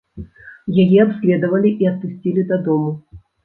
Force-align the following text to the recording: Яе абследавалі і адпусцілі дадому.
Яе 0.83 0.95
абследавалі 1.03 1.75
і 1.85 1.93
адпусцілі 1.93 2.49
дадому. 2.53 2.91